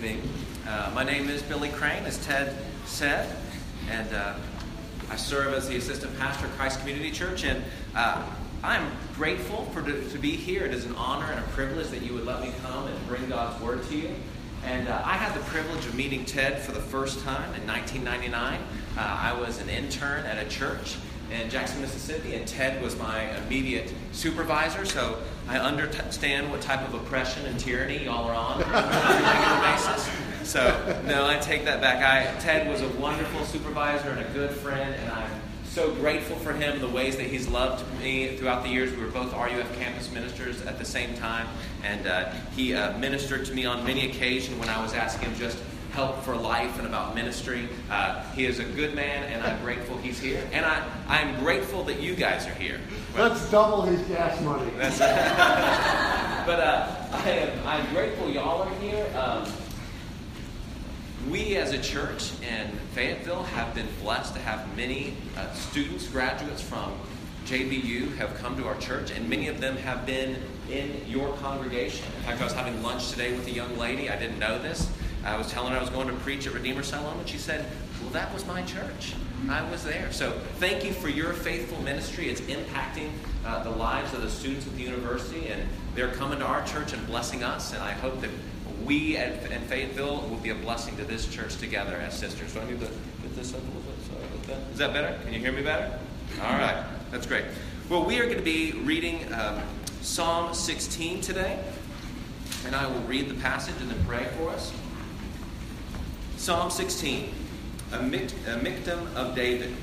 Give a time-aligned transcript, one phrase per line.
[0.00, 2.54] Uh, my name is Billy Crane, as Ted
[2.86, 3.34] said,
[3.90, 4.34] and uh,
[5.10, 7.42] I serve as the assistant pastor at Christ Community Church.
[7.42, 7.64] And
[7.96, 8.24] uh,
[8.62, 10.64] I'm grateful for to, to, be here.
[10.64, 13.28] It is an honor and a privilege that you would let me come and bring
[13.28, 14.14] God's word to you.
[14.64, 18.60] And uh, I had the privilege of meeting Ted for the first time in 1999.
[18.96, 20.96] Uh, I was an intern at a church
[21.32, 24.84] in Jackson, Mississippi, and Ted was my immediate supervisor.
[24.84, 29.60] So I understand what type of oppression and tyranny y'all are on on a regular
[29.62, 30.10] basis.
[30.42, 32.02] So no, I take that back.
[32.02, 35.30] I, Ted was a wonderful supervisor and a good friend, and I'm
[35.64, 38.90] so grateful for him the ways that he's loved me throughout the years.
[38.94, 41.46] We were both RUF campus ministers at the same time,
[41.82, 45.38] and uh, he uh, ministered to me on many occasions when I was asking him
[45.38, 45.58] just
[45.98, 47.68] help for life and about ministry.
[47.90, 50.40] Uh, he is a good man, and I'm grateful he's here.
[50.52, 52.78] And I, I'm grateful that you guys are here.
[53.16, 54.70] Well, Let's double his gas money.
[54.76, 59.12] but uh, I am, I'm grateful y'all are here.
[59.16, 59.44] Um,
[61.28, 66.62] we as a church in Fayetteville have been blessed to have many uh, students, graduates
[66.62, 66.92] from
[67.46, 70.36] JBU have come to our church, and many of them have been
[70.70, 72.06] in your congregation.
[72.18, 74.10] In fact, I was having lunch today with a young lady.
[74.10, 74.88] I didn't know this.
[75.24, 77.66] I was telling her I was going to preach at Redeemer Siloam, and she said,
[78.00, 79.14] Well, that was my church.
[79.48, 80.10] I was there.
[80.10, 82.28] So thank you for your faithful ministry.
[82.28, 83.10] It's impacting
[83.46, 85.62] uh, the lives of the students at the university, and
[85.94, 87.72] they're coming to our church and blessing us.
[87.72, 88.30] And I hope that
[88.84, 92.52] we at, at Fayetteville will be a blessing to this church together as sisters.
[92.52, 93.94] So I need to get this up a little bit.
[94.06, 94.72] Sorry about that.
[94.72, 95.18] Is that better?
[95.24, 95.98] Can you hear me better?
[96.42, 96.84] All right.
[97.10, 97.44] That's great.
[97.88, 99.62] Well, we are going to be reading um,
[100.02, 101.58] Psalm 16 today,
[102.66, 104.72] and I will read the passage and then pray for us.
[106.38, 107.34] Psalm 16,
[107.92, 109.74] a, mict- a Michtam of David.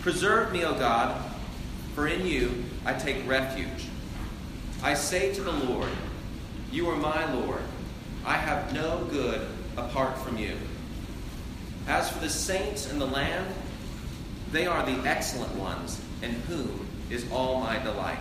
[0.00, 1.20] Preserve me, O God,
[1.96, 3.88] for in you I take refuge.
[4.80, 5.90] I say to the Lord,
[6.70, 7.60] You are my Lord.
[8.24, 10.56] I have no good apart from you.
[11.88, 13.52] As for the saints in the land,
[14.52, 18.18] they are the excellent ones, in whom is all my delight.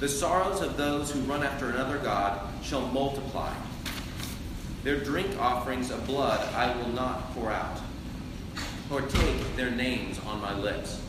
[0.00, 3.54] The sorrows of those who run after another God shall multiply.
[4.82, 7.78] Their drink offerings of blood I will not pour out,
[8.90, 11.00] or take their names on my lips.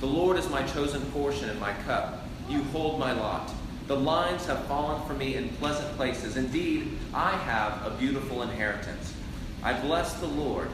[0.00, 2.26] The Lord is my chosen portion and my cup.
[2.46, 3.50] You hold my lot.
[3.86, 6.36] The lines have fallen for me in pleasant places.
[6.36, 9.14] Indeed, I have a beautiful inheritance.
[9.62, 10.68] I bless the Lord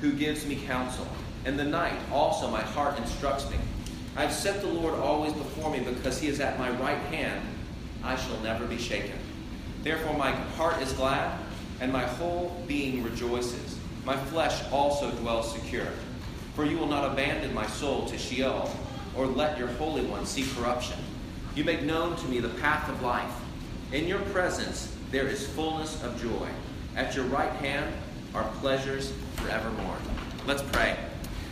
[0.00, 1.08] who gives me counsel.
[1.46, 3.56] In the night also my heart instructs me.
[4.16, 7.44] I have set the Lord always before me because he is at my right hand.
[8.04, 9.18] I shall never be shaken.
[9.82, 11.40] Therefore my heart is glad
[11.80, 13.78] and my whole being rejoices.
[14.04, 15.88] My flesh also dwells secure.
[16.54, 18.70] For you will not abandon my soul to Sheol,
[19.16, 20.98] or let your Holy One see corruption.
[21.54, 23.32] You make known to me the path of life.
[23.92, 26.48] In your presence there is fullness of joy.
[26.96, 27.94] At your right hand
[28.34, 29.96] are pleasures forevermore.
[30.46, 30.96] Let's pray.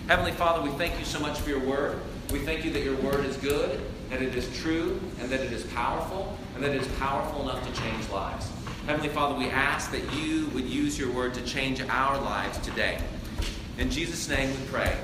[0.08, 1.98] Heavenly Father, we thank you so much for your word.
[2.30, 3.80] We thank you that your word is good,
[4.10, 7.66] that it is true, and that it is powerful, and that it is powerful enough
[7.66, 8.50] to change lives.
[8.86, 12.98] Heavenly Father, we ask that you would use your word to change our lives today.
[13.78, 14.94] In Jesus' name we pray.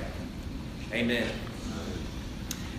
[0.93, 1.27] Amen.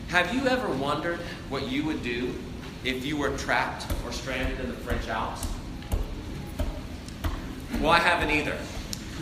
[0.08, 1.18] Have you ever wondered
[1.48, 2.32] what you would do
[2.84, 5.44] if you were trapped or stranded in the French Alps?
[7.80, 8.56] Well, I haven't either.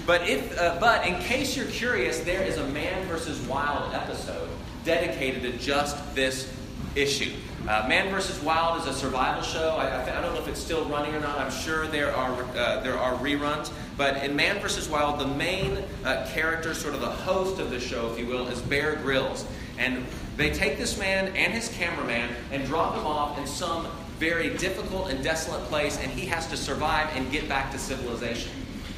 [0.04, 4.50] But if, uh, but in case you're curious, there is a Man versus Wild episode
[4.84, 6.52] dedicated to just this
[6.94, 7.32] issue.
[7.70, 8.42] Uh, Man vs.
[8.42, 9.76] Wild is a survival show.
[9.76, 11.38] I, I, I, don't know if it's still running or not.
[11.38, 13.70] I'm sure there are uh, there are reruns.
[13.96, 14.88] But in Man vs.
[14.88, 18.48] Wild, the main uh, character, sort of the host of the show, if you will,
[18.48, 19.46] is Bear Grylls,
[19.78, 20.04] and
[20.36, 23.86] they take this man and his cameraman and drop him off in some
[24.18, 28.50] very difficult and desolate place, and he has to survive and get back to civilization.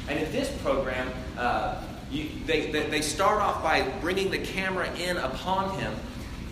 [0.07, 1.79] And in this program, uh,
[2.09, 5.93] you, they, they, they start off by bringing the camera in upon him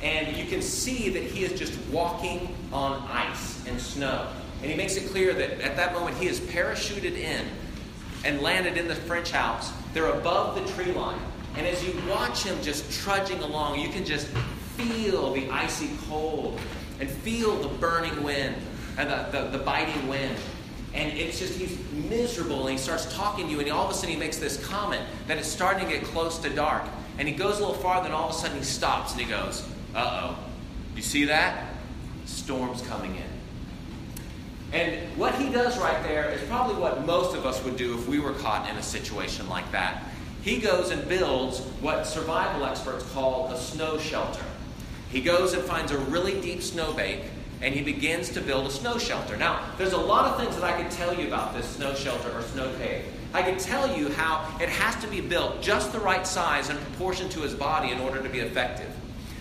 [0.01, 4.27] and you can see that he is just walking on ice and snow.
[4.61, 7.45] And he makes it clear that at that moment he is parachuted in
[8.23, 9.71] and landed in the French Alps.
[9.93, 11.19] They're above the tree line.
[11.55, 14.27] And as you watch him just trudging along, you can just
[14.77, 16.59] feel the icy cold
[16.99, 18.55] and feel the burning wind
[18.97, 20.35] and the, the, the biting wind.
[20.93, 21.77] And it's just, he's
[22.09, 24.63] miserable and he starts talking to you, and all of a sudden he makes this
[24.67, 26.83] comment that it's starting to get close to dark.
[27.17, 29.27] And he goes a little farther, and all of a sudden he stops and he
[29.27, 30.39] goes, uh oh.
[30.95, 31.67] You see that?
[32.25, 33.31] Storm's coming in.
[34.73, 38.07] And what he does right there is probably what most of us would do if
[38.07, 40.03] we were caught in a situation like that.
[40.43, 44.43] He goes and builds what survival experts call a snow shelter.
[45.09, 47.25] He goes and finds a really deep snow bank,
[47.61, 49.35] and he begins to build a snow shelter.
[49.35, 52.31] Now, there's a lot of things that I could tell you about this snow shelter
[52.31, 53.03] or snow cave.
[53.33, 56.79] I could tell you how it has to be built just the right size and
[56.79, 58.89] proportion to his body in order to be effective.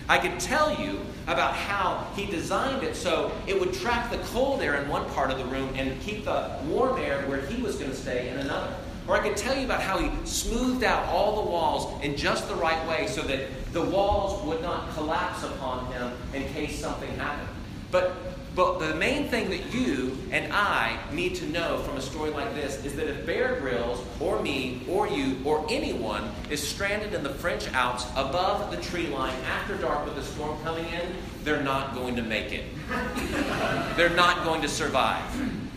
[0.09, 4.61] I could tell you about how he designed it so it would trap the cold
[4.61, 7.75] air in one part of the room and keep the warm air where he was
[7.75, 8.75] going to stay in another.
[9.07, 12.47] Or I could tell you about how he smoothed out all the walls in just
[12.47, 17.09] the right way so that the walls would not collapse upon him in case something
[17.17, 17.49] happened.
[17.89, 18.15] But
[18.53, 22.53] but the main thing that you and I need to know from a story like
[22.53, 27.23] this is that if Bear Grylls, or me, or you, or anyone is stranded in
[27.23, 31.15] the French Alps above the tree line after dark with a storm coming in,
[31.45, 32.65] they're not going to make it.
[33.95, 35.23] they're not going to survive.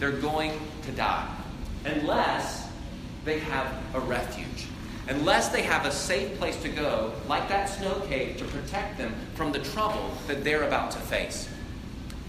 [0.01, 1.33] They're going to die.
[1.85, 2.69] Unless
[3.25, 4.67] they have a refuge.
[5.09, 9.15] Unless they have a safe place to go, like that snow cave, to protect them
[9.35, 11.49] from the trouble that they're about to face.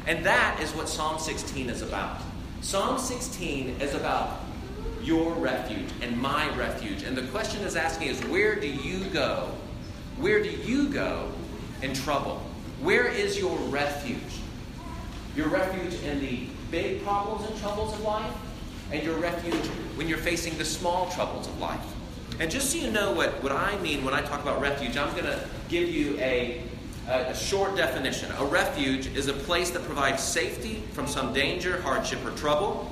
[0.08, 2.22] And that is what Psalm 16 is about.
[2.62, 4.42] Psalm 16 is about
[5.02, 7.04] your refuge and my refuge.
[7.04, 9.52] And the question is asking is where do you go?
[10.18, 11.32] Where do you go
[11.82, 12.42] in trouble?
[12.82, 14.20] Where is your refuge?
[15.36, 18.34] Your refuge in the big problems and troubles of life,
[18.92, 19.66] and your refuge
[19.96, 21.86] when you're facing the small troubles of life.
[22.40, 25.12] And just so you know what, what I mean when I talk about refuge, I'm
[25.12, 26.62] going to give you a
[27.08, 32.26] a short definition a refuge is a place that provides safety from some danger, hardship,
[32.26, 32.92] or trouble.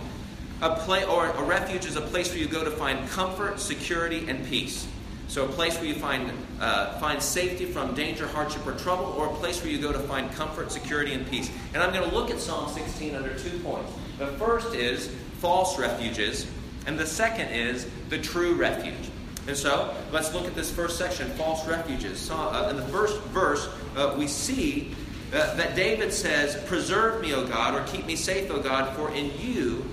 [0.62, 4.30] A play, or a refuge is a place where you go to find comfort, security,
[4.30, 4.88] and peace.
[5.28, 6.32] So, a place where you find,
[6.62, 10.00] uh, find safety from danger, hardship, or trouble, or a place where you go to
[10.00, 11.50] find comfort, security, and peace.
[11.74, 13.92] And I'm going to look at Psalm 16 under two points.
[14.20, 16.48] The first is false refuges,
[16.86, 19.10] and the second is the true refuge.
[19.48, 22.18] And so, let's look at this first section false refuges.
[22.20, 24.96] So, uh, in the first verse, uh, we see
[25.34, 29.14] uh, that David says, Preserve me, O God, or keep me safe, O God, for
[29.14, 29.84] in you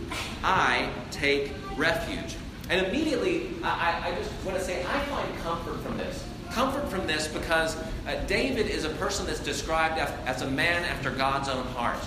[0.44, 2.36] I take refuge.
[2.68, 6.24] And immediately, I, I just want to say, I find comfort from this.
[6.52, 10.84] Comfort from this because uh, David is a person that's described as, as a man
[10.84, 11.98] after God's own heart.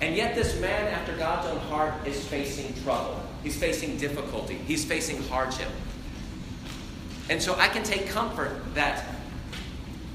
[0.00, 3.20] And yet, this man after God's own heart is facing trouble.
[3.42, 4.54] He's facing difficulty.
[4.54, 5.68] He's facing hardship.
[7.30, 9.04] And so I can take comfort that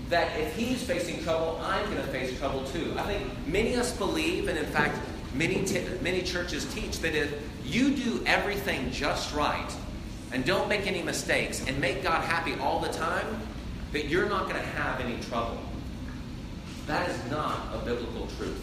[0.10, 2.96] that if he's facing trouble, I'm going to face trouble too.
[2.98, 4.98] I think many of us believe, and in fact,
[5.36, 7.32] many t- many churches teach that if
[7.64, 9.72] you do everything just right
[10.32, 13.26] and don't make any mistakes and make God happy all the time,
[13.92, 15.60] that you're not going to have any trouble.
[16.88, 18.60] That is not a biblical truth.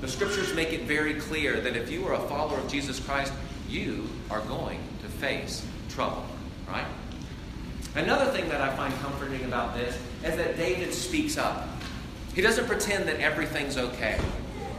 [0.00, 3.32] The scriptures make it very clear that if you are a follower of Jesus Christ,
[3.68, 6.24] you are going to face trouble,
[6.68, 6.86] right?
[7.98, 11.68] Another thing that I find comforting about this is that David speaks up.
[12.32, 14.20] He doesn't pretend that everything's okay.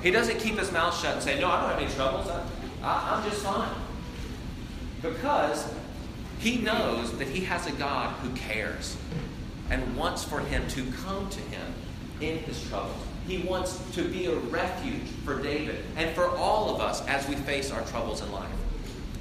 [0.02, 2.30] He doesn't keep his mouth shut and say, No, I don't have any troubles.
[2.82, 3.76] I, am just fine.
[5.02, 5.70] Because
[6.40, 8.96] he knows that he has a God who cares
[9.70, 11.74] and wants for him to come to him
[12.22, 12.96] in his troubles.
[13.28, 17.36] He wants to be a refuge for David and for all of us as we
[17.36, 18.50] face our troubles in life.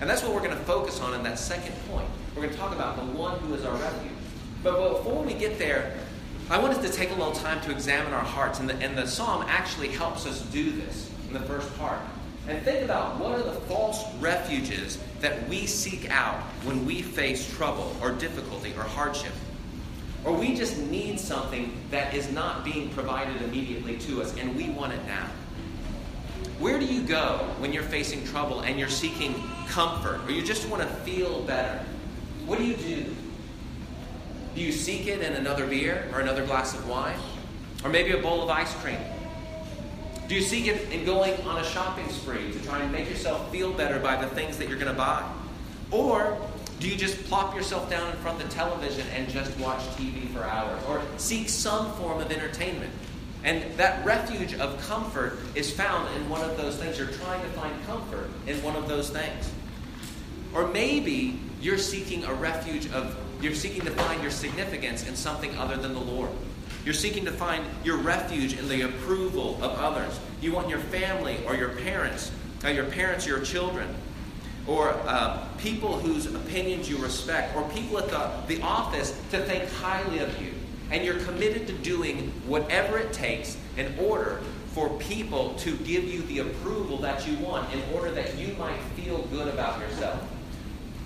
[0.00, 2.08] And that's what we're going to focus on in that second point.
[2.34, 4.12] We're going to talk about the one who is our refuge.
[4.62, 5.98] But before we get there,
[6.50, 8.60] I wanted to take a little time to examine our hearts.
[8.60, 11.98] And the, and the psalm actually helps us do this in the first part.
[12.48, 17.54] And think about what are the false refuges that we seek out when we face
[17.56, 19.32] trouble or difficulty or hardship.
[20.24, 24.70] Or we just need something that is not being provided immediately to us and we
[24.70, 25.28] want it now.
[26.58, 29.34] Where do you go when you're facing trouble and you're seeking
[29.68, 31.84] comfort or you just want to feel better?
[32.48, 33.04] What do you do?
[34.54, 37.18] Do you seek it in another beer or another glass of wine?
[37.84, 38.96] Or maybe a bowl of ice cream?
[40.28, 43.52] Do you seek it in going on a shopping spree to try and make yourself
[43.52, 45.30] feel better by the things that you're going to buy?
[45.90, 46.40] Or
[46.80, 50.26] do you just plop yourself down in front of the television and just watch TV
[50.30, 50.82] for hours?
[50.88, 52.90] Or seek some form of entertainment?
[53.44, 56.96] And that refuge of comfort is found in one of those things.
[56.96, 59.52] You're trying to find comfort in one of those things.
[60.58, 65.56] Or maybe you're seeking a refuge of, you're seeking to find your significance in something
[65.56, 66.30] other than the Lord.
[66.84, 70.18] You're seeking to find your refuge in the approval of others.
[70.40, 72.32] You want your family or your parents,
[72.64, 73.94] uh, your parents or your children,
[74.66, 79.70] or uh, people whose opinions you respect, or people at the, the office to think
[79.74, 80.52] highly of you
[80.90, 84.40] and you're committed to doing whatever it takes in order
[84.72, 88.80] for people to give you the approval that you want, in order that you might
[88.96, 90.26] feel good about yourself.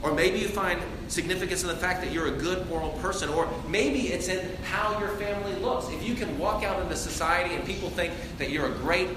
[0.03, 3.29] Or maybe you find significance in the fact that you're a good moral person.
[3.29, 5.89] Or maybe it's in how your family looks.
[5.91, 9.09] If you can walk out into society and people think that you're a great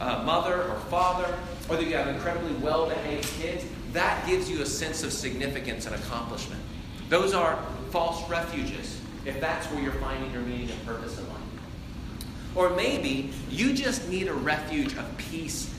[0.00, 1.34] uh, mother or father,
[1.68, 5.86] or that you have incredibly well behaved kids, that gives you a sense of significance
[5.86, 6.60] and accomplishment.
[7.08, 7.58] Those are
[7.90, 11.36] false refuges, if that's where you're finding your meaning and purpose in life.
[12.54, 15.74] Or maybe you just need a refuge of peace,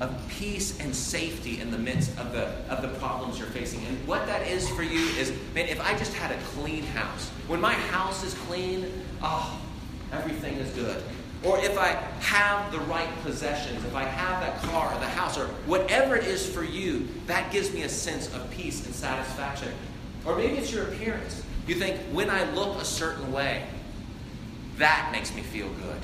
[0.00, 3.84] of peace and safety in the midst of the, of the problems you're facing.
[3.86, 7.28] And what that is for you is, man, if I just had a clean house,
[7.46, 8.90] when my house is clean,
[9.22, 9.60] oh,
[10.12, 11.02] everything is good.
[11.44, 11.88] Or if I
[12.20, 16.24] have the right possessions, if I have that car or the house or whatever it
[16.24, 19.72] is for you, that gives me a sense of peace and satisfaction.
[20.24, 21.42] Or maybe it's your appearance.
[21.66, 23.64] You think, when I look a certain way,
[24.78, 26.00] that makes me feel good.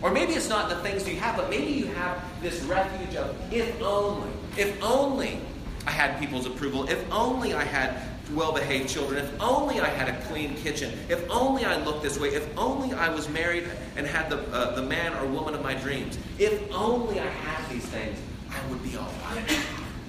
[0.00, 3.36] Or maybe it's not the things you have, but maybe you have this refuge of
[3.52, 5.40] if only, if only
[5.86, 8.00] I had people's approval, if only I had
[8.34, 12.18] well behaved children, if only I had a clean kitchen, if only I looked this
[12.18, 15.62] way, if only I was married and had the, uh, the man or woman of
[15.62, 18.18] my dreams, if only I had these things,
[18.50, 19.60] I would be all right.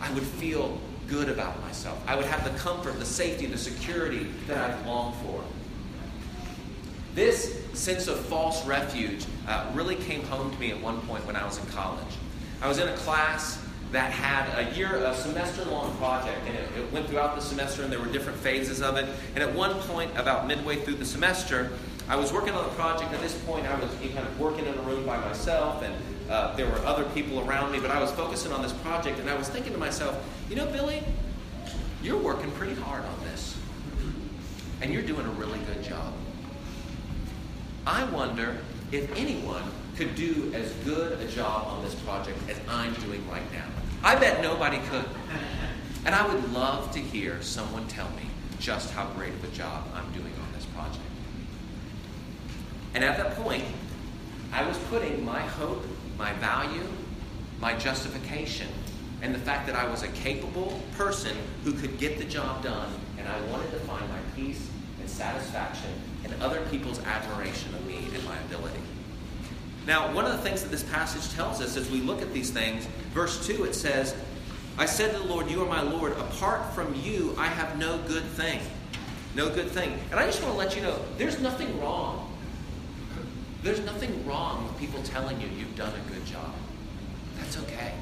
[0.02, 2.02] I would feel good about myself.
[2.08, 5.44] I would have the comfort, the safety, the security that I've longed for.
[7.16, 11.36] This sense of false refuge uh, really came home to me at one point when
[11.36, 12.16] I was in college.
[12.62, 16.70] I was in a class that had a year, a semester long project, and it,
[16.78, 19.08] it, went throughout the semester, and there were different phases of it.
[19.34, 21.72] And at one point, about midway through the semester,
[22.08, 23.14] I was working on a project.
[23.14, 25.96] At this point, I was kind of working in a room by myself, and
[26.30, 29.30] uh, there were other people around me, but I was focusing on this project, and
[29.30, 30.16] I was thinking to myself,
[30.50, 31.02] you know, Billy,
[32.04, 33.58] you're working pretty hard on this,
[34.82, 36.14] and you're doing a really good job.
[37.88, 38.58] I wonder
[38.92, 39.64] if anyone
[40.00, 43.66] could do as good a job on this project as I'm doing right now.
[44.02, 45.04] I bet nobody could.
[46.06, 48.24] And I would love to hear someone tell me
[48.60, 51.04] just how great of a job I'm doing on this project.
[52.94, 53.66] And at that point,
[54.54, 55.84] I was putting my hope,
[56.18, 56.88] my value,
[57.60, 58.70] my justification,
[59.22, 62.90] and the fact that I was a capable person who could get the job done,
[63.18, 64.66] and I wanted to find my peace
[65.02, 65.92] and satisfaction
[66.24, 68.80] in other people's admiration of me and my ability.
[69.90, 72.52] Now, one of the things that this passage tells us as we look at these
[72.52, 74.16] things, verse 2, it says,
[74.78, 76.12] I said to the Lord, You are my Lord.
[76.12, 78.60] Apart from you, I have no good thing.
[79.34, 80.00] No good thing.
[80.12, 82.32] And I just want to let you know there's nothing wrong.
[83.64, 86.54] There's nothing wrong with people telling you you've done a good job.
[87.40, 87.94] That's okay.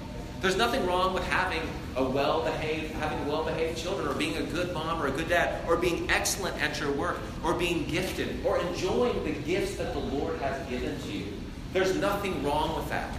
[0.42, 1.62] There's nothing wrong with having
[1.96, 5.78] a well-behaved, having well-behaved children, or being a good mom or a good dad, or
[5.78, 10.38] being excellent at your work, or being gifted, or enjoying the gifts that the Lord
[10.40, 11.28] has given to you.
[11.74, 13.12] There's nothing wrong with that.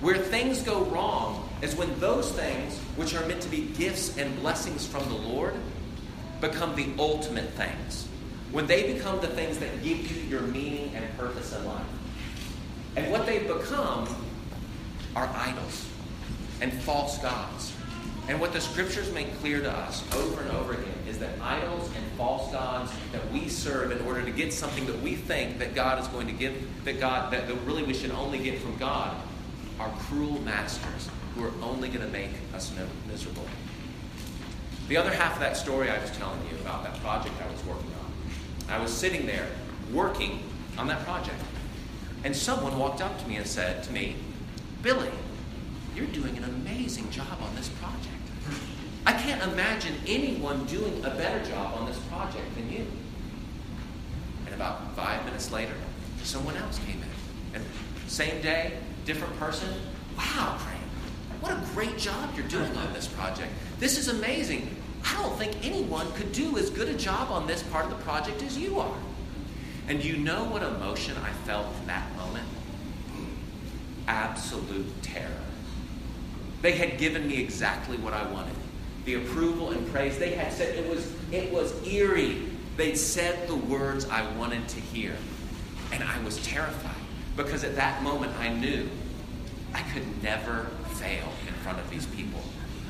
[0.00, 4.38] Where things go wrong is when those things, which are meant to be gifts and
[4.40, 5.54] blessings from the Lord,
[6.40, 8.06] become the ultimate things.
[8.52, 11.84] When they become the things that give you your meaning and purpose in life.
[12.96, 14.08] And what they've become
[15.14, 15.86] are idols
[16.60, 17.72] and false gods.
[18.28, 21.90] And what the scriptures make clear to us over and over again is that idols
[21.96, 25.74] and false gods that we serve in order to get something that we think that
[25.74, 26.54] God is going to give,
[26.84, 29.16] that God, that, really we should only get from God,
[29.80, 32.70] are cruel masters who are only going to make us
[33.08, 33.46] miserable.
[34.88, 37.64] The other half of that story I was telling you about, that project I was
[37.64, 39.46] working on, I was sitting there
[39.90, 40.42] working
[40.76, 41.40] on that project.
[42.24, 44.16] And someone walked up to me and said to me,
[44.82, 45.10] Billy,
[45.94, 47.97] you're doing an amazing job on this project.
[49.08, 52.86] I can't imagine anyone doing a better job on this project than you.
[54.44, 55.72] And about five minutes later,
[56.24, 57.54] someone else came in.
[57.54, 57.64] And
[58.06, 58.74] same day,
[59.06, 59.70] different person.
[60.18, 60.82] Wow, Crane,
[61.40, 63.50] what a great job you're doing on this project.
[63.78, 64.76] This is amazing.
[65.06, 68.04] I don't think anyone could do as good a job on this part of the
[68.04, 68.98] project as you are.
[69.88, 72.46] And you know what emotion I felt in that moment?
[74.06, 75.40] Absolute terror.
[76.60, 78.54] They had given me exactly what I wanted.
[79.08, 80.18] The approval and praise.
[80.18, 82.42] They had said it was it was eerie.
[82.76, 85.16] They'd said the words I wanted to hear.
[85.94, 86.92] And I was terrified
[87.34, 88.86] because at that moment I knew
[89.72, 92.42] I could never fail in front of these people.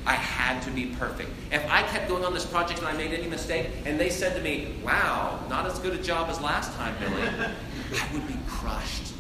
[0.05, 1.31] I had to be perfect.
[1.53, 4.35] If I kept going on this project and I made any mistake and they said
[4.35, 8.39] to me, Wow, not as good a job as last time, Billy, I would be
[8.49, 9.13] crushed.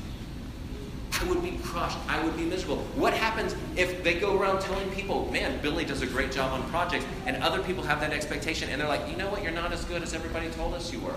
[1.21, 1.99] I would be crushed.
[2.09, 2.77] I would be miserable.
[2.95, 6.69] What happens if they go around telling people, man, Billy does a great job on
[6.71, 9.73] projects, and other people have that expectation, and they're like, you know what, you're not
[9.73, 11.15] as good as everybody told us you were?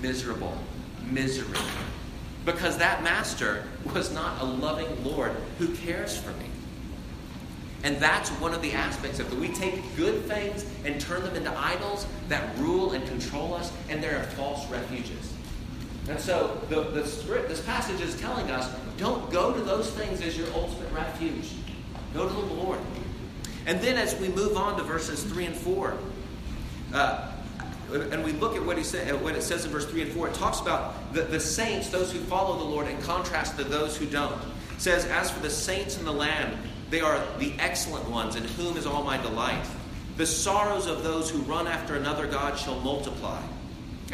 [0.00, 0.56] Miserable.
[1.10, 1.58] Misery.
[2.44, 6.46] Because that master was not a loving Lord who cares for me.
[7.82, 9.38] And that's one of the aspects of it.
[9.38, 14.02] We take good things and turn them into idols that rule and control us, and
[14.02, 15.32] they are false refuges.
[16.08, 20.36] And so the, the, this passage is telling us don't go to those things as
[20.36, 21.52] your ultimate refuge.
[22.12, 22.78] Go to the Lord.
[23.66, 25.98] And then as we move on to verses 3 and 4,
[26.92, 27.32] uh,
[27.92, 30.28] and we look at what, he say, what it says in verse 3 and 4,
[30.28, 33.96] it talks about the, the saints, those who follow the Lord, in contrast to those
[33.96, 34.32] who don't.
[34.32, 36.56] It says, As for the saints in the land,
[36.90, 39.64] they are the excellent ones, in whom is all my delight.
[40.16, 43.42] The sorrows of those who run after another God shall multiply.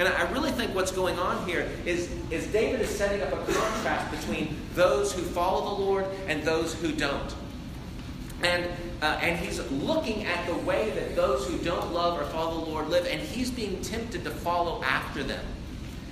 [0.01, 3.53] And I really think what's going on here is, is David is setting up a
[3.53, 7.35] contrast between those who follow the Lord and those who don't.
[8.43, 8.65] And,
[9.03, 12.71] uh, and he's looking at the way that those who don't love or follow the
[12.71, 15.45] Lord live, and he's being tempted to follow after them.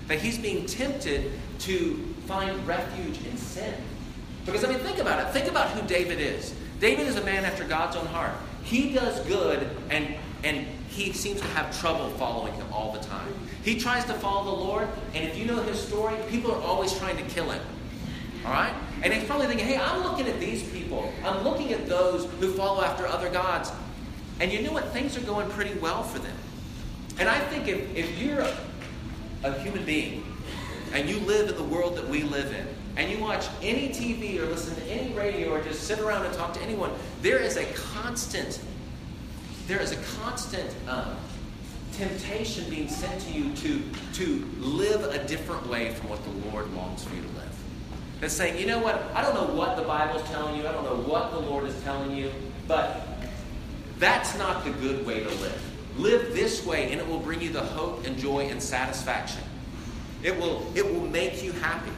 [0.08, 3.72] That he's being tempted to find refuge in sin.
[4.44, 5.32] Because, I mean, think about it.
[5.32, 6.54] Think about who David is.
[6.78, 8.34] David is a man after God's own heart.
[8.64, 10.14] He does good, and,
[10.44, 13.32] and he seems to have trouble following him all the time.
[13.68, 16.90] He tries to follow the Lord, and if you know his story, people are always
[16.98, 17.60] trying to kill him.
[18.46, 18.72] All right?
[19.02, 21.12] And he's probably thinking, hey, I'm looking at these people.
[21.22, 23.70] I'm looking at those who follow after other gods.
[24.40, 24.88] And you know what?
[24.94, 26.34] Things are going pretty well for them.
[27.18, 28.56] And I think if, if you're a,
[29.44, 30.24] a human being
[30.94, 34.40] and you live in the world that we live in, and you watch any TV
[34.40, 37.58] or listen to any radio or just sit around and talk to anyone, there is
[37.58, 38.60] a constant,
[39.66, 41.18] there is a constant um,
[41.98, 43.82] temptation being sent to you to,
[44.14, 47.58] to live a different way from what the Lord longs for you to live.
[48.20, 50.84] That's saying, you know what, I don't know what the Bible's telling you, I don't
[50.84, 52.32] know what the Lord is telling you,
[52.68, 53.04] but
[53.98, 55.62] that's not the good way to live.
[55.96, 59.42] Live this way, and it will bring you the hope and joy and satisfaction.
[60.22, 61.90] It will, it will make you happy.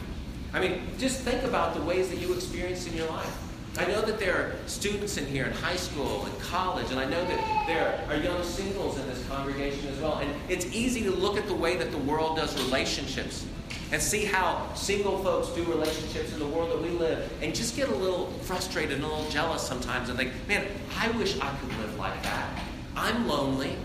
[0.55, 3.50] I mean, just think about the ways that you experience in your life.
[3.79, 7.05] I know that there are students in here in high school and college, and I
[7.05, 10.19] know that there are young singles in this congregation as well.
[10.19, 13.47] And it's easy to look at the way that the world does relationships
[13.93, 17.77] and see how single folks do relationships in the world that we live and just
[17.77, 21.55] get a little frustrated and a little jealous sometimes and think, man, I wish I
[21.57, 22.49] could live like that.
[22.97, 23.77] I'm lonely.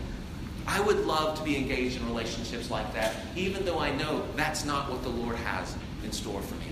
[0.67, 4.65] I would love to be engaged in relationships like that, even though I know that's
[4.65, 6.65] not what the Lord has in store for me.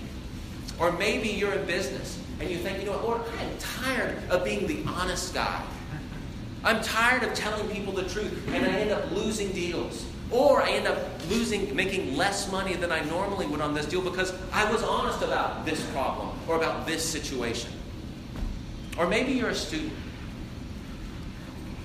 [0.78, 4.44] Or maybe you're in business and you think, you know what, Lord, I'm tired of
[4.44, 5.62] being the honest guy.
[6.64, 10.06] I'm tired of telling people the truth, and I end up losing deals.
[10.30, 14.00] Or I end up losing, making less money than I normally would on this deal
[14.00, 17.70] because I was honest about this problem or about this situation.
[18.98, 19.92] Or maybe you're a student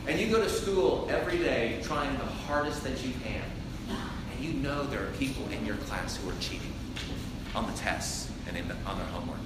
[0.07, 3.43] and you go to school every day trying the hardest that you can,
[3.89, 6.73] and you know there are people in your class who are cheating
[7.53, 9.39] on the tests and the, on their homework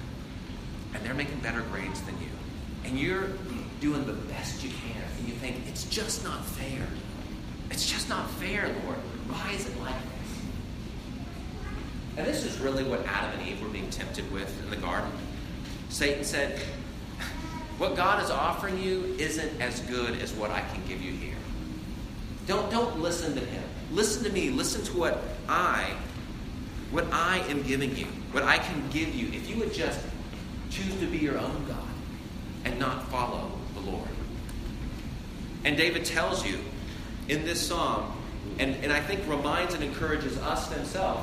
[0.94, 2.28] and they're making better grades than you.
[2.84, 3.28] And you're
[3.80, 5.02] doing the best you can.
[5.18, 6.86] And you think, it's just not fair.
[7.70, 8.98] It's just not fair, Lord.
[9.28, 10.40] Why is it like this?
[12.16, 15.10] And this is really what Adam and Eve were being tempted with in the garden.
[15.88, 16.60] Satan said,
[17.78, 21.34] What God is offering you isn't as good as what I can give you here.
[22.46, 23.64] Don't, don't listen to him.
[23.90, 24.50] Listen to me.
[24.50, 25.94] Listen to what I,
[26.92, 29.28] what I am giving you, what I can give you.
[29.28, 30.00] If you would just
[30.74, 31.86] Choose to be your own God
[32.64, 34.08] and not follow the Lord.
[35.64, 36.58] And David tells you
[37.28, 38.12] in this psalm,
[38.58, 41.20] and, and I think reminds and encourages us himself,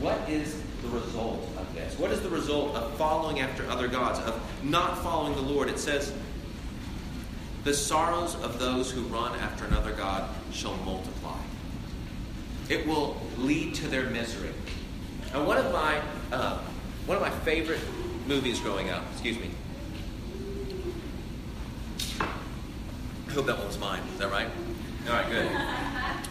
[0.00, 1.98] what is the result of this?
[1.98, 5.70] What is the result of following after other gods, of not following the Lord?
[5.70, 6.12] It says,
[7.64, 11.38] The sorrows of those who run after another God shall multiply.
[12.68, 14.52] It will lead to their misery.
[15.34, 16.58] And one of my uh,
[17.06, 17.80] one of my favorite
[18.28, 19.02] movies growing up.
[19.12, 19.50] Excuse me.
[22.20, 24.00] I hope that one was mine.
[24.12, 24.46] Is that right?
[25.08, 25.50] All right, good.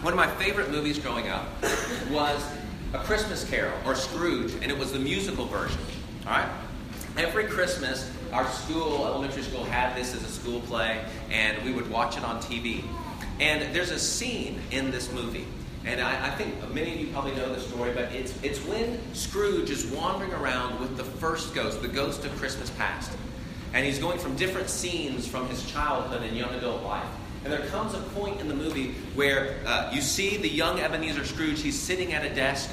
[0.04, 1.46] One of my favorite movies growing up
[2.10, 2.50] was
[2.94, 5.82] A Christmas Carol, or Scrooge, and it was the musical version.
[6.26, 6.50] All right?
[7.18, 11.90] Every Christmas, our school, elementary school, had this as a school play, and we would
[11.92, 12.84] watch it on TV.
[13.42, 15.46] And there's a scene in this movie
[15.86, 19.00] and I, I, think many of you probably know the story, but it's, it's when
[19.14, 23.12] Scrooge is wandering around with the first ghost, the ghost of Christmas past.
[23.74, 27.08] And he's going from different scenes from his childhood and young adult life.
[27.44, 31.26] And there comes a point in the movie where uh, you see the young Ebenezer
[31.26, 32.70] Scrooge, he's sitting at a desk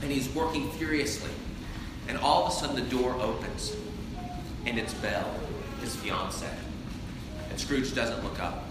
[0.00, 1.30] and he's working furiously.
[2.06, 3.74] And all of a sudden the door opens
[4.66, 5.34] and it's Belle,
[5.80, 6.46] his fiancee.
[7.50, 8.64] And Scrooge doesn't look up.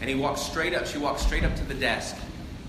[0.00, 2.16] And he walks straight up, she walks straight up to the desk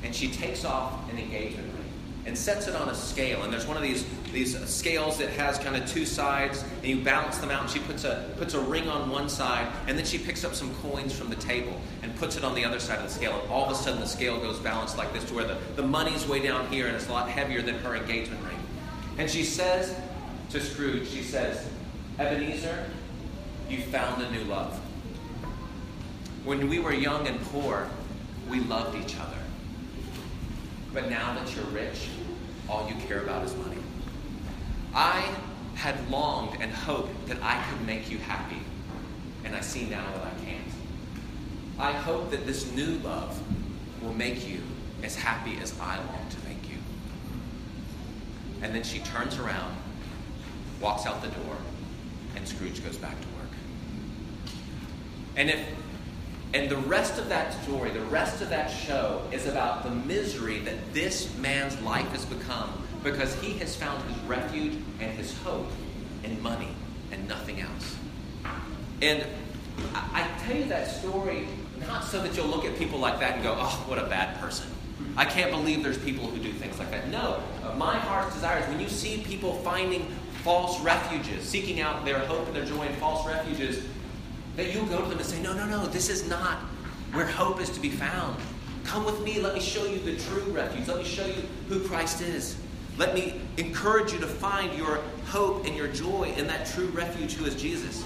[0.04, 1.84] and she takes off an engagement ring.
[2.26, 3.44] and sets it on a scale.
[3.44, 7.02] And there's one of these, these scales that has kind of two sides, and you
[7.02, 7.63] balance them out.
[7.63, 10.54] And she puts a, puts a ring on one side, and then she picks up
[10.54, 13.38] some coins from the table and puts it on the other side of the scale.
[13.42, 15.84] And all of a sudden, the scale goes balanced like this to where the, the
[15.84, 18.60] money's way down here, and it's a lot heavier than her engagement ring.
[19.18, 19.94] And she says
[20.52, 21.68] to Scrooge, she says,
[22.20, 22.89] Ebenezer,
[23.70, 24.80] you found a new love.
[26.46, 27.89] When we were young and poor,
[28.50, 29.38] we loved each other.
[30.94, 32.10] But now that you're rich,
[32.70, 33.78] all you care about is money.
[34.94, 35.28] I
[35.74, 38.62] had longed and hoped that I could make you happy,
[39.44, 40.62] and I see now that I can't.
[41.80, 43.42] I hope that this new love
[44.04, 44.60] will make you
[45.02, 46.78] as happy as I long to make you.
[48.62, 49.76] And then she turns around,
[50.80, 51.58] walks out the door,
[52.36, 53.50] and Scrooge goes back to work.
[55.36, 55.60] And if
[56.54, 60.60] and the rest of that story, the rest of that show is about the misery
[60.60, 62.70] that this man's life has become
[63.04, 65.68] because he has found his refuge and his hope
[66.24, 66.70] in money
[67.12, 67.96] and nothing else.
[69.02, 69.26] And
[69.96, 71.48] I, tell you that story
[71.88, 74.39] not so that you'll look at people like that and go, oh, what a bad
[74.39, 74.68] person.
[75.18, 77.10] I can't believe there's people who do things like that.
[77.10, 80.06] No, uh, my heart's desire is when you see people finding
[80.44, 83.84] false refuges, seeking out their hope and their joy in false refuges,
[84.56, 86.58] that you'll go to them and say, No, no, no, this is not
[87.13, 88.38] where hope is to be found.
[88.84, 89.39] Come with me.
[89.39, 90.88] Let me show you the true refuge.
[90.88, 92.58] Let me show you who Christ is.
[92.98, 97.34] Let me encourage you to find your hope and your joy in that true refuge
[97.34, 98.06] who is Jesus.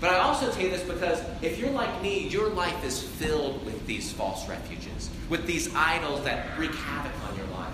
[0.00, 3.64] But I also tell you this because if you're like me, your life is filled
[3.64, 7.72] with these false refuges, with these idols that wreak havoc on your life.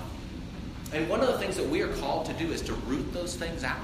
[0.92, 3.34] And one of the things that we are called to do is to root those
[3.34, 3.78] things out.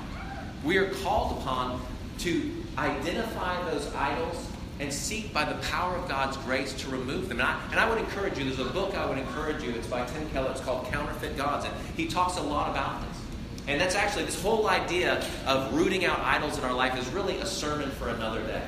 [0.63, 1.81] We are called upon
[2.19, 4.49] to identify those idols
[4.81, 7.41] and seek by the power of God's grace to remove them.
[7.41, 9.71] And I, and I would encourage you, there's a book I would encourage you.
[9.71, 10.51] It's by Tim Keller.
[10.51, 11.67] It's called Counterfeit Gods.
[11.67, 13.21] And he talks a lot about this.
[13.67, 17.39] And that's actually, this whole idea of rooting out idols in our life is really
[17.39, 18.63] a sermon for another day.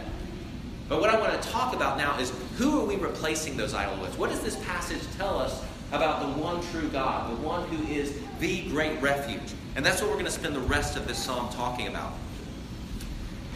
[0.89, 4.01] But what I want to talk about now is who are we replacing those idols
[4.01, 4.17] with?
[4.17, 8.19] What does this passage tell us about the one true God, the one who is
[8.39, 9.53] the great refuge?
[9.75, 12.13] And that's what we're going to spend the rest of this psalm talking about.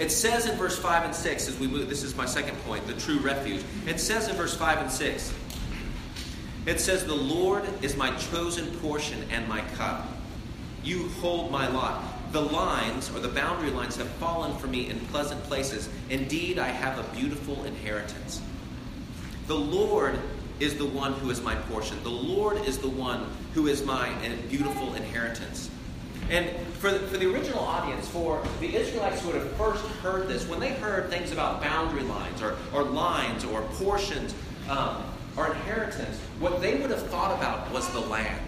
[0.00, 2.86] It says in verse 5 and 6, as we move, this is my second point,
[2.86, 3.62] the true refuge.
[3.86, 5.34] It says in verse 5 and 6,
[6.64, 10.08] it says, The Lord is my chosen portion and my cup.
[10.82, 12.02] You hold my lot.
[12.32, 15.90] The lines, or the boundary lines, have fallen for me in pleasant places.
[16.08, 18.40] Indeed, I have a beautiful inheritance.
[19.48, 20.18] The Lord
[20.60, 22.02] is the one who is my portion.
[22.04, 24.10] The Lord is the one who is my
[24.48, 25.68] beautiful inheritance.
[26.30, 30.28] And for the, for the original audience, for the Israelites who would have first heard
[30.28, 34.34] this, when they heard things about boundary lines or, or lines or portions
[34.68, 35.02] um,
[35.36, 38.40] or inheritance, what they would have thought about was the land.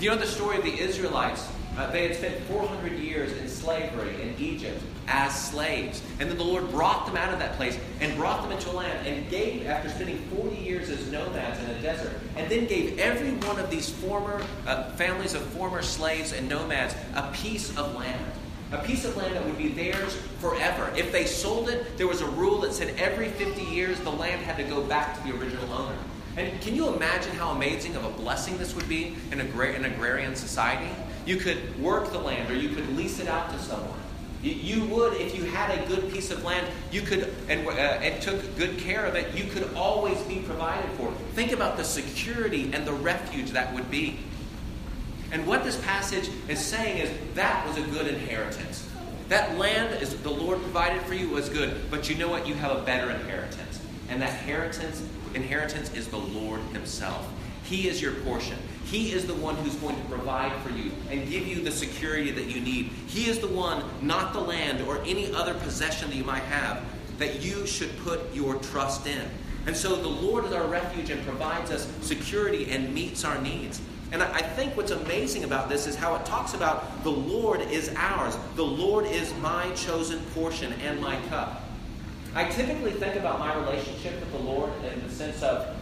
[0.00, 4.20] You know the story of the Israelites uh, they had spent 400 years in slavery
[4.22, 6.02] in Egypt as slaves.
[6.20, 8.72] And then the Lord brought them out of that place and brought them into a
[8.72, 10.73] land and gave, after spending 40 years
[11.14, 15.42] nomads in a desert, and then gave every one of these former uh, families of
[15.42, 18.32] former slaves and nomads a piece of land.
[18.72, 20.92] A piece of land that would be theirs forever.
[20.96, 24.42] If they sold it, there was a rule that said every 50 years the land
[24.42, 25.96] had to go back to the original owner.
[26.36, 30.34] And can you imagine how amazing of a blessing this would be in an agrarian
[30.34, 30.90] society?
[31.24, 34.00] You could work the land or you could lease it out to someone.
[34.44, 38.20] You would, if you had a good piece of land, you could, and, uh, and
[38.20, 41.10] took good care of it, you could always be provided for.
[41.32, 44.18] Think about the security and the refuge that would be.
[45.32, 48.86] And what this passage is saying is that was a good inheritance.
[49.30, 52.46] That land is the Lord provided for you was good, but you know what?
[52.46, 53.80] You have a better inheritance.
[54.10, 55.02] And that inheritance,
[55.34, 57.26] inheritance is the Lord Himself.
[57.62, 58.58] He is your portion.
[58.84, 62.30] He is the one who's going to provide for you and give you the security
[62.30, 62.86] that you need.
[63.06, 66.82] He is the one, not the land or any other possession that you might have,
[67.18, 69.22] that you should put your trust in.
[69.66, 73.80] And so the Lord is our refuge and provides us security and meets our needs.
[74.12, 77.92] And I think what's amazing about this is how it talks about the Lord is
[77.96, 78.36] ours.
[78.54, 81.62] The Lord is my chosen portion and my cup.
[82.34, 85.74] I typically think about my relationship with the Lord in the sense of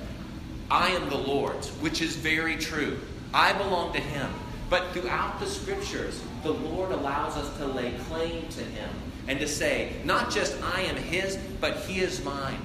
[0.73, 2.99] I am the Lord's, which is very true.
[3.35, 4.31] I belong to Him.
[4.71, 8.89] But throughout the scriptures, the Lord allows us to lay claim to Him
[9.29, 12.57] and to say, not just I am His, but He is mine.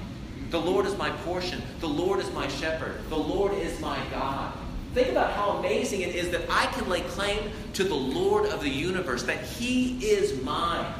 [0.48, 1.60] The Lord is my portion.
[1.80, 2.96] The Lord is my shepherd.
[3.10, 4.54] The Lord is my God.
[4.94, 8.62] Think about how amazing it is that I can lay claim to the Lord of
[8.62, 10.94] the universe, that He is mine.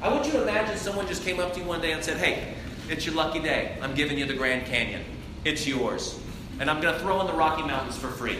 [0.00, 2.18] I want you to imagine someone just came up to you one day and said,
[2.18, 2.54] Hey,
[2.88, 3.76] it's your lucky day.
[3.82, 5.02] I'm giving you the Grand Canyon.
[5.44, 6.18] It's yours.
[6.60, 8.38] And I'm going to throw in the Rocky Mountains for free.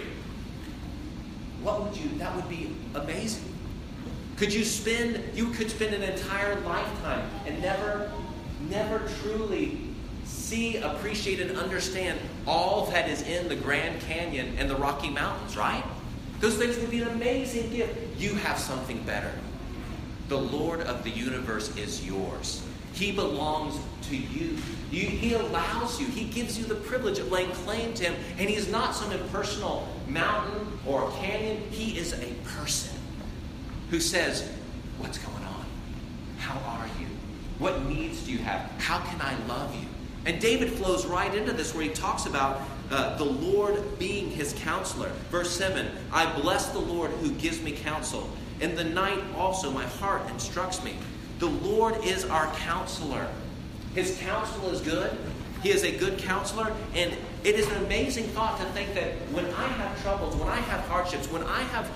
[1.62, 3.44] what would you, that would be amazing.
[4.36, 8.10] Could you spend, you could spend an entire lifetime and never,
[8.68, 9.78] never truly
[10.24, 15.56] see, appreciate, and understand all that is in the Grand Canyon and the Rocky Mountains,
[15.56, 15.84] right?
[16.40, 18.18] Those things would be an amazing gift.
[18.18, 19.32] You have something better.
[20.28, 22.64] The Lord of the universe is yours.
[22.92, 23.78] He belongs
[24.08, 24.56] to you.
[24.90, 25.06] you.
[25.06, 28.14] He allows you, He gives you the privilege of laying claim to Him.
[28.38, 32.98] And He is not some impersonal mountain or canyon, He is a person
[33.90, 34.48] who says,
[34.98, 35.64] What's going on?
[36.38, 37.06] How are you?
[37.58, 38.70] What needs do you have?
[38.78, 39.86] How can I love you?
[40.24, 44.52] And David flows right into this where he talks about uh, the Lord being his
[44.52, 45.08] counselor.
[45.30, 48.28] Verse 7 I bless the Lord who gives me counsel.
[48.60, 50.94] In the night also my heart instructs me.
[51.42, 53.26] The Lord is our counselor.
[53.96, 55.10] His counsel is good.
[55.60, 56.72] He is a good counselor.
[56.94, 60.58] And it is an amazing thought to think that when I have troubles, when I
[60.58, 61.90] have hardships, when I have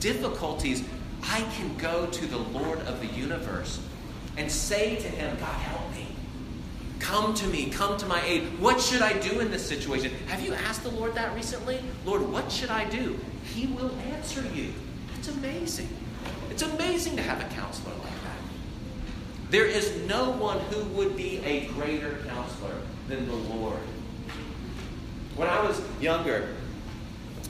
[0.00, 0.84] difficulties,
[1.22, 3.80] I can go to the Lord of the universe
[4.36, 6.06] and say to him, God, help me.
[6.98, 7.70] Come to me.
[7.70, 8.42] Come to my aid.
[8.60, 10.12] What should I do in this situation?
[10.26, 11.80] Have you asked the Lord that recently?
[12.04, 13.18] Lord, what should I do?
[13.44, 14.74] He will answer you.
[15.16, 15.88] It's amazing.
[16.50, 18.19] It's amazing to have a counselor like.
[19.50, 22.76] There is no one who would be a greater counselor
[23.08, 23.80] than the Lord.
[25.34, 26.54] When I was younger,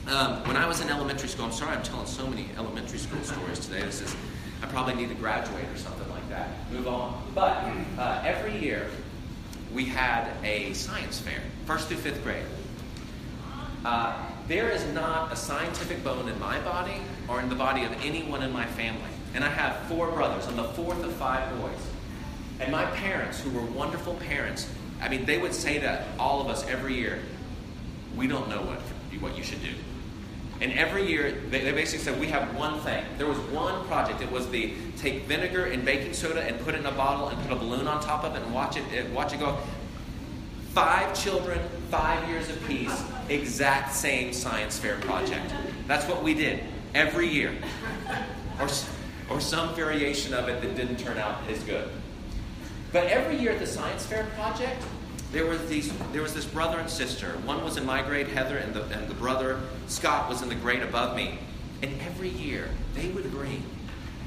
[0.07, 3.21] um, when I was in elementary school, I'm sorry I'm telling so many elementary school
[3.21, 3.81] stories today.
[3.81, 4.15] This is,
[4.63, 6.49] I probably need to graduate or something like that.
[6.71, 7.21] Move on.
[7.35, 7.63] But
[7.99, 8.89] uh, every year,
[9.71, 12.45] we had a science fair, first through fifth grade.
[13.85, 17.91] Uh, there is not a scientific bone in my body or in the body of
[18.03, 19.09] anyone in my family.
[19.35, 20.47] And I have four brothers.
[20.47, 21.90] I'm the fourth of five boys.
[22.61, 24.69] And my parents, who were wonderful parents,
[25.01, 27.19] I mean, they would say to all of us every year,
[28.15, 28.79] we don't know what,
[29.19, 29.73] what you should do.
[30.61, 33.03] And every year, they, they, basically said, we have one thing.
[33.17, 34.21] There was one project.
[34.21, 37.41] It was the take vinegar and baking soda and put it in a bottle and
[37.41, 39.57] put a balloon on top of it and watch it, watch it go.
[40.75, 45.51] Five children, five years apiece, exact same science fair project.
[45.87, 47.55] That's what we did every year.
[48.59, 48.67] Or,
[49.31, 51.89] or some variation of it that didn't turn out as good.
[52.91, 54.83] But every year at the science fair project,
[55.31, 57.29] there was these there was this brother and sister.
[57.45, 60.55] One was in my grade, Heather, and the, and the brother Scott was in the
[60.55, 61.39] grade above me.
[61.81, 63.63] And every year they would bring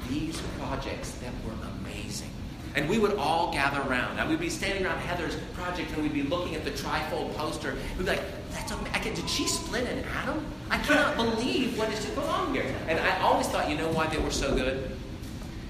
[0.09, 2.29] these projects that were amazing.
[2.75, 4.19] And we would all gather around.
[4.19, 7.75] And we'd be standing around Heather's project and we'd be looking at the trifold poster.
[7.97, 9.13] We'd be like, that's amazing.
[9.13, 10.45] Did she split an atom?
[10.69, 12.65] I cannot believe what is going on here.
[12.89, 14.91] And I always thought, you know why they were so good?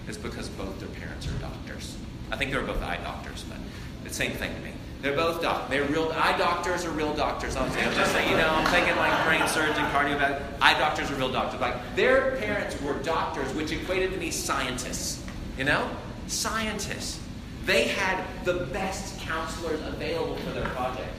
[0.08, 1.96] It's because both their parents are doctors.
[2.32, 3.58] I think they were both eye doctors, but
[4.04, 4.72] the same thing to me.
[5.02, 5.70] They're both doctors.
[5.70, 7.56] They're real eye doctors are real doctors.
[7.56, 10.42] I'm just saying, you know, I'm thinking like brain surgeon, cardiovascular.
[10.62, 11.62] Eye doctors are real doctors.
[11.62, 15.24] Like their parents were doctors, which equated to me scientists.
[15.60, 15.90] You know,
[16.28, 17.20] scientists.
[17.66, 21.14] They had the best counselors available for their project.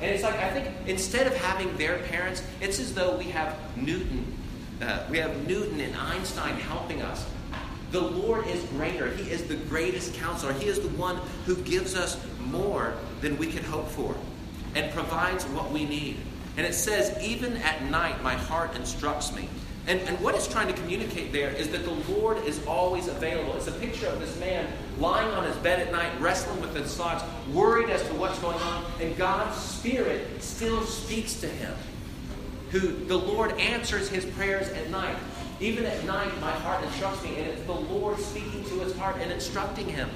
[0.00, 3.54] And it's like I think instead of having their parents, it's as though we have
[3.76, 4.32] Newton.
[4.80, 7.26] Uh, we have Newton and Einstein helping us.
[7.94, 9.08] The Lord is greater.
[9.14, 10.52] He is the greatest counselor.
[10.54, 11.14] He is the one
[11.46, 14.16] who gives us more than we can hope for
[14.74, 16.16] and provides what we need.
[16.56, 19.48] And it says, even at night, my heart instructs me.
[19.86, 23.54] And, and what it's trying to communicate there is that the Lord is always available.
[23.54, 24.66] It's a picture of this man
[24.98, 28.58] lying on his bed at night, wrestling with his thoughts, worried as to what's going
[28.58, 31.72] on, and God's Spirit still speaks to him.
[32.72, 35.16] Who the Lord answers his prayers at night.
[35.64, 39.16] Even at night, my heart instructs me, and it's the Lord speaking to his heart
[39.18, 40.10] and instructing him.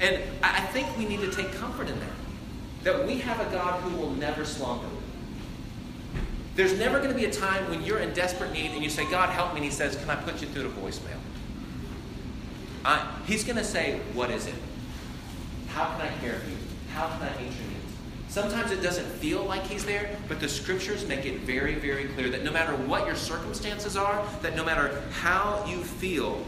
[0.00, 2.08] And I think we need to take comfort in that.
[2.84, 4.88] That we have a God who will never slumber.
[6.56, 9.04] There's never going to be a time when you're in desperate need and you say,
[9.10, 9.56] God, help me.
[9.58, 11.18] And He says, Can I put you through to voicemail?
[12.86, 14.54] Uh, he's going to say, What is it?
[15.68, 16.56] How can I care for you?
[16.94, 17.73] How can I meet your?
[18.34, 22.30] Sometimes it doesn't feel like He's there, but the scriptures make it very, very clear
[22.30, 26.44] that no matter what your circumstances are, that no matter how you feel,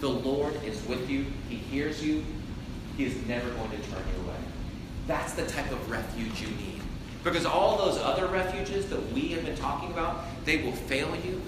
[0.00, 1.26] the Lord is with you.
[1.50, 2.24] He hears you.
[2.96, 4.38] He is never going to turn you away.
[5.06, 6.80] That's the type of refuge you need.
[7.24, 11.42] Because all those other refuges that we have been talking about, they will fail you.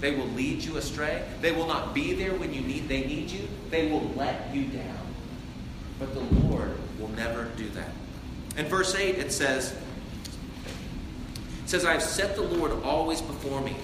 [0.00, 1.24] They will lead you astray.
[1.40, 3.48] They will not be there when you need they need you.
[3.68, 5.06] They will let you down.
[5.98, 6.70] But the Lord
[7.00, 7.90] will never do that.
[8.56, 9.74] In verse 8 it says
[11.66, 13.74] it says I have set the Lord always before me.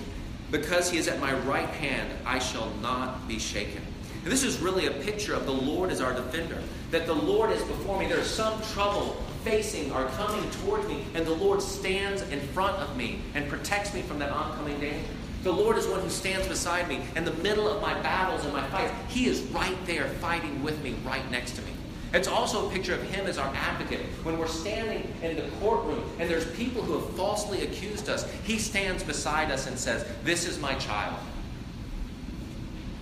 [0.52, 3.82] Because he is at my right hand, I shall not be shaken.
[4.22, 6.62] And this is really a picture of the Lord as our defender.
[6.92, 8.06] That the Lord is before me.
[8.06, 12.96] There's some trouble facing or coming toward me, and the Lord stands in front of
[12.96, 15.08] me and protects me from that oncoming danger.
[15.42, 18.52] The Lord is one who stands beside me in the middle of my battles and
[18.52, 18.92] my fights.
[19.08, 21.72] He is right there fighting with me, right next to me.
[22.14, 24.00] It's also a picture of Him as our advocate.
[24.22, 28.58] When we're standing in the courtroom and there's people who have falsely accused us, He
[28.58, 31.18] stands beside us and says, This is my child.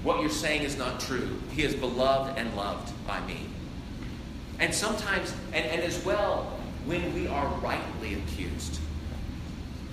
[0.05, 1.41] What you're saying is not true.
[1.51, 3.47] He is beloved and loved by me.
[4.61, 8.79] And sometimes, and, and as well, when we are rightly accused,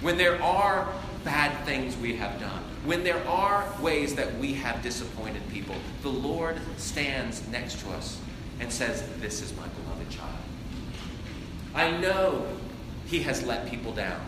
[0.01, 0.88] when there are
[1.23, 6.10] bad things we have done, when there are ways that we have disappointed people, the
[6.10, 8.19] Lord stands next to us
[8.60, 10.30] and says, This is my beloved child.
[11.74, 12.48] I know
[13.06, 14.20] he has let people down.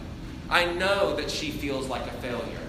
[0.50, 2.60] I know that she feels like a failure.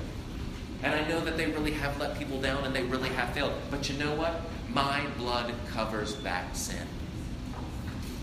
[0.83, 3.53] And I know that they really have let people down and they really have failed.
[3.71, 4.41] But you know what?
[4.69, 6.87] My blood covers that sin.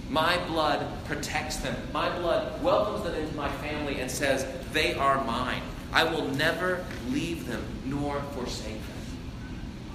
[0.09, 1.75] My blood protects them.
[1.93, 5.61] My blood welcomes them into my family and says, They are mine.
[5.91, 8.97] I will never leave them nor forsake them.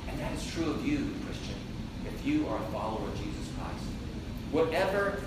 [0.08, 1.54] And that is true of you, Christian,
[2.06, 3.31] if you are a follower of Jesus.
[4.52, 5.20] Whatever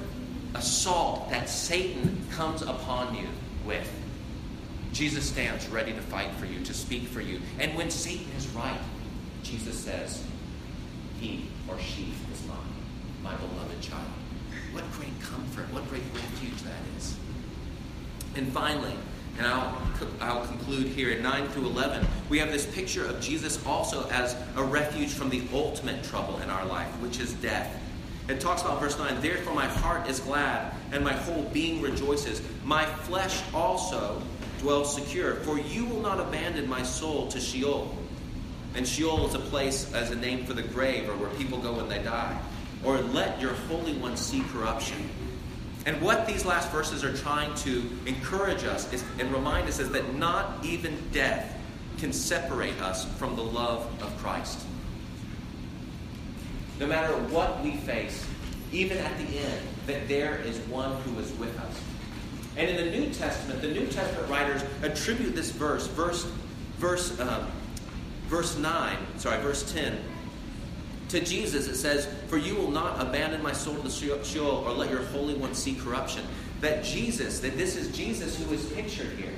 [0.54, 3.28] assault that Satan comes upon you
[3.66, 3.92] with,
[4.94, 7.42] Jesus stands ready to fight for you, to speak for you.
[7.60, 8.80] And when Satan is right,
[9.44, 10.24] Jesus says,
[11.20, 12.58] He or she is mine,
[13.22, 14.06] my beloved child.
[14.72, 17.18] What great comfort, what great refuge that is.
[18.36, 18.94] And finally,
[19.38, 19.82] and I'll,
[20.22, 24.36] I'll conclude here in 9 through 11, we have this picture of Jesus also as
[24.56, 27.82] a refuge from the ultimate trouble in our life, which is death.
[28.28, 32.42] It talks about verse 9, Therefore my heart is glad, and my whole being rejoices.
[32.64, 34.22] My flesh also
[34.60, 37.96] dwells secure, for you will not abandon my soul to Sheol.
[38.74, 41.74] And Sheol is a place as a name for the grave, or where people go
[41.74, 42.38] when they die.
[42.84, 45.10] Or let your Holy One see corruption.
[45.86, 49.92] And what these last verses are trying to encourage us is, and remind us is
[49.92, 51.56] that not even death
[52.00, 54.60] can separate us from the love of Christ.
[56.80, 58.26] No matter what we face,
[58.72, 61.82] even at the end, that there is one who is with us.
[62.58, 66.26] And in the New Testament, the New Testament writers attribute this verse, verse,
[66.78, 67.48] verse, um,
[68.28, 69.98] verse 9, sorry, verse 10,
[71.10, 71.68] to Jesus.
[71.68, 75.04] It says, For you will not abandon my soul to the Sheol or let your
[75.04, 76.26] Holy One see corruption.
[76.62, 79.34] That Jesus, that this is Jesus who is pictured here.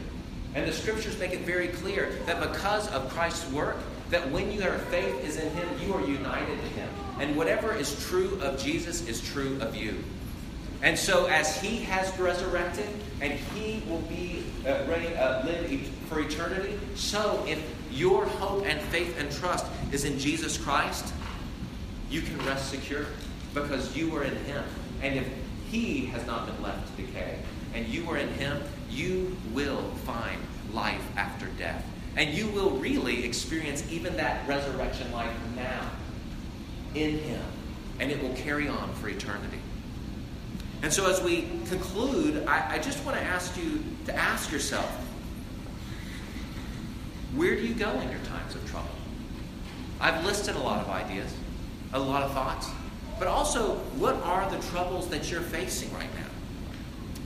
[0.54, 3.78] And the scriptures make it very clear that because of Christ's work,
[4.10, 6.89] that when your faith is in Him, you are united to Him.
[7.19, 10.03] And whatever is true of Jesus is true of you.
[10.84, 12.88] And so, as He has resurrected
[13.19, 17.60] and He will be uh, ready, uh, live for eternity, so if
[17.91, 21.13] your hope and faith and trust is in Jesus Christ,
[22.12, 23.08] you can rest secure
[23.53, 24.63] because you are in Him.
[25.01, 25.27] And if
[25.69, 27.39] He has not been left to decay
[27.73, 30.39] and you are in Him, you will find
[30.73, 31.84] life after death.
[32.15, 35.89] And you will really experience even that resurrection life now
[37.03, 37.43] in Him.
[37.99, 39.60] And it will carry on for eternity.
[40.83, 44.89] And so, as we conclude, I, I just want to ask you to ask yourself
[47.36, 48.89] where do you go in your times of trouble?
[49.99, 51.33] I've listed a lot of ideas
[51.93, 52.69] a lot of thoughts.
[53.19, 56.29] But also, what are the troubles that you're facing right now?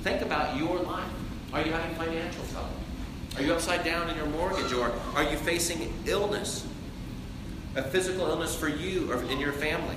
[0.04, 1.10] Think about your life.
[1.54, 2.70] Are you having financial trouble?
[3.36, 4.72] Are you upside down in your mortgage?
[4.74, 6.66] Or are you facing illness?
[7.76, 9.96] A physical illness for you or in your family?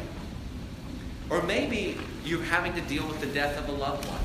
[1.31, 4.21] Or maybe you're having to deal with the death of a loved one.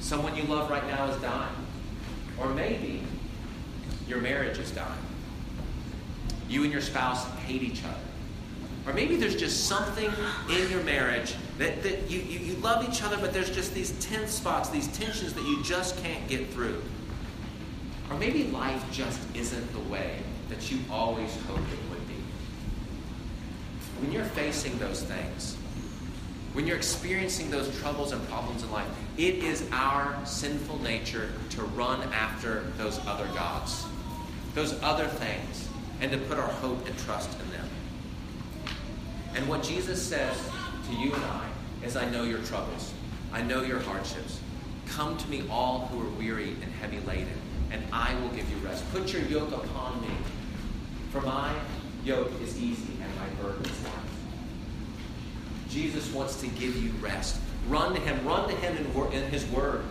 [0.00, 1.54] Someone you love right now is dying.
[2.38, 3.02] Or maybe
[4.08, 4.98] your marriage is dying.
[6.48, 7.94] You and your spouse hate each other.
[8.86, 10.10] Or maybe there's just something
[10.50, 13.92] in your marriage that, that you, you, you love each other, but there's just these
[14.04, 16.82] tense spots, these tensions that you just can't get through.
[18.10, 20.18] Or maybe life just isn't the way
[20.50, 21.93] that you always hoped it would.
[24.00, 25.56] When you're facing those things,
[26.52, 31.62] when you're experiencing those troubles and problems in life, it is our sinful nature to
[31.62, 33.84] run after those other gods,
[34.54, 35.68] those other things,
[36.00, 37.68] and to put our hope and trust in them.
[39.34, 40.36] And what Jesus says
[40.88, 41.48] to you and I
[41.84, 42.92] is, I know your troubles.
[43.32, 44.38] I know your hardships.
[44.86, 47.40] Come to me, all who are weary and heavy laden,
[47.72, 48.84] and I will give you rest.
[48.92, 50.14] Put your yoke upon me,
[51.10, 51.52] for my
[52.04, 53.83] yoke is easy and my burden is.
[55.74, 57.40] Jesus wants to give you rest.
[57.68, 58.24] Run to him.
[58.24, 59.84] Run to him in, in his word.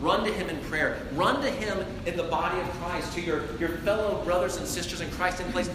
[0.00, 1.00] Run to him in prayer.
[1.12, 5.00] Run to him in the body of Christ, to your, your fellow brothers and sisters
[5.00, 5.70] in Christ in place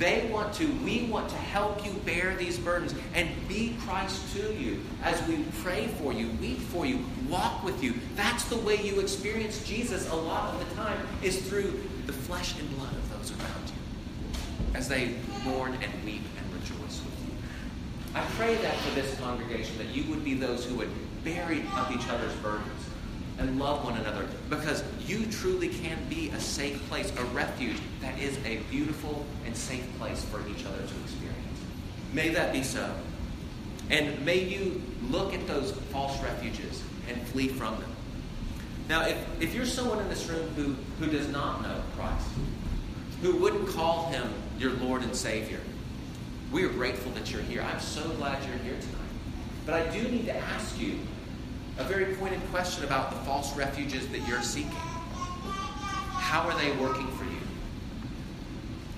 [0.00, 4.54] They want to, we want to help you bear these burdens and be Christ to
[4.54, 7.92] you as we pray for you, weep for you, walk with you.
[8.16, 12.58] That's the way you experience Jesus a lot of the time, is through the flesh
[12.58, 13.74] and blood of those around you
[14.74, 17.34] as they mourn and weep and rejoice with you.
[18.14, 20.90] I pray that for this congregation, that you would be those who would
[21.24, 22.84] bury up each other's burdens
[23.38, 28.18] and love one another because you truly can be a safe place, a refuge that
[28.18, 31.60] is a beautiful and safe place for each other to experience.
[32.12, 32.92] May that be so.
[33.90, 37.90] And may you look at those false refuges and flee from them.
[38.88, 42.26] Now, if, if you're someone in this room who, who does not know Christ,
[43.22, 45.60] who wouldn't call him your Lord and Savior,
[46.52, 47.62] we are grateful that you're here.
[47.62, 48.96] I'm so glad you're here tonight.
[49.66, 50.98] But I do need to ask you
[51.78, 54.70] a very pointed question about the false refuges that you're seeking.
[54.72, 57.40] How are they working for you?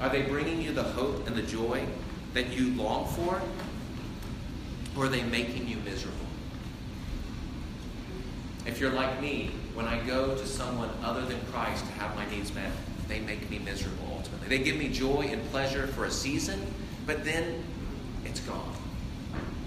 [0.00, 1.84] Are they bringing you the hope and the joy
[2.34, 3.40] that you long for?
[4.96, 6.16] Or are they making you miserable?
[8.66, 12.28] If you're like me, when I go to someone other than Christ to have my
[12.30, 12.70] needs met,
[13.08, 14.48] they make me miserable ultimately.
[14.48, 16.64] They give me joy and pleasure for a season,
[17.06, 17.62] but then
[18.24, 18.74] it's gone.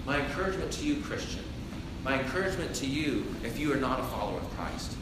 [0.04, 1.42] My encouragement to you, Christian,
[2.04, 4.96] my encouragement to you, if you are not a follower of Christ,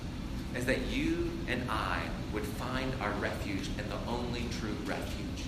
[0.56, 2.00] is that you and I
[2.32, 5.44] would find our refuge in the only true refuge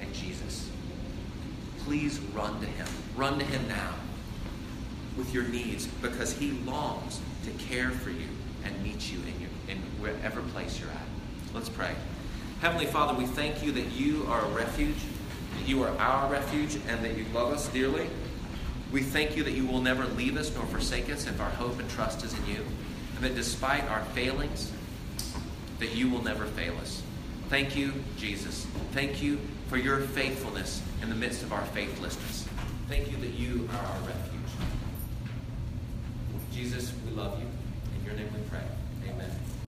[0.00, 0.70] in Jesus.
[1.84, 2.86] Please run to Him.
[3.16, 3.94] Run to Him now
[5.16, 8.28] with your needs because He longs to care for you
[8.64, 11.06] and meet you in, your, in wherever place you're at.
[11.54, 11.94] Let's pray.
[12.60, 14.98] Heavenly Father, we thank you that you are a refuge,
[15.56, 18.08] that you are our refuge, and that you love us dearly.
[18.92, 21.78] We thank you that you will never leave us nor forsake us if our hope
[21.78, 22.64] and trust is in you,
[23.16, 24.72] and that despite our failings,
[25.78, 27.02] that you will never fail us.
[27.48, 28.66] Thank you, Jesus.
[28.92, 29.38] Thank you
[29.68, 32.46] for your faithfulness in the midst of our faithlessness.
[32.88, 34.40] Thank you that you are our refuge.
[36.52, 37.46] Jesus, we love you.
[37.98, 38.62] In your name we pray.